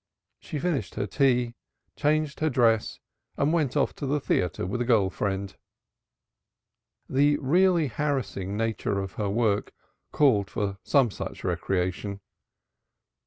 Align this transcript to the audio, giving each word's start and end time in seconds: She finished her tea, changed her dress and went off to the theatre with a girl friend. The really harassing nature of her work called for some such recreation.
She 0.39 0.57
finished 0.57 0.95
her 0.95 1.05
tea, 1.05 1.53
changed 1.95 2.39
her 2.39 2.49
dress 2.49 2.99
and 3.37 3.53
went 3.53 3.77
off 3.77 3.93
to 3.97 4.07
the 4.07 4.19
theatre 4.19 4.65
with 4.65 4.81
a 4.81 4.83
girl 4.83 5.11
friend. 5.11 5.55
The 7.07 7.37
really 7.37 7.85
harassing 7.85 8.57
nature 8.57 8.99
of 8.99 9.11
her 9.11 9.29
work 9.29 9.73
called 10.11 10.49
for 10.49 10.79
some 10.83 11.11
such 11.11 11.43
recreation. 11.43 12.19